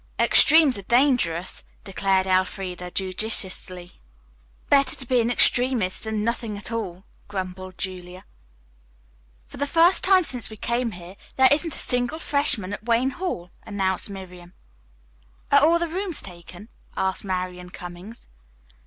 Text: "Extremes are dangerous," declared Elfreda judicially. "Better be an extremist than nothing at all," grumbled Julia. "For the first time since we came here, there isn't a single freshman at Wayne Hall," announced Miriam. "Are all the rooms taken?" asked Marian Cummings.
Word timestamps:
"Extremes 0.17 0.79
are 0.79 0.89
dangerous," 0.89 1.63
declared 1.83 2.25
Elfreda 2.25 2.89
judicially. 2.89 4.01
"Better 4.67 5.05
be 5.05 5.21
an 5.21 5.29
extremist 5.29 6.05
than 6.05 6.23
nothing 6.23 6.57
at 6.57 6.71
all," 6.71 7.03
grumbled 7.27 7.77
Julia. 7.77 8.25
"For 9.45 9.57
the 9.57 9.67
first 9.67 10.03
time 10.03 10.23
since 10.23 10.49
we 10.49 10.57
came 10.57 10.93
here, 10.93 11.17
there 11.35 11.49
isn't 11.51 11.75
a 11.75 11.77
single 11.77 12.17
freshman 12.17 12.73
at 12.73 12.83
Wayne 12.85 13.11
Hall," 13.11 13.51
announced 13.61 14.09
Miriam. 14.09 14.55
"Are 15.51 15.63
all 15.63 15.77
the 15.77 15.87
rooms 15.87 16.23
taken?" 16.23 16.69
asked 16.97 17.23
Marian 17.23 17.69
Cummings. 17.69 18.27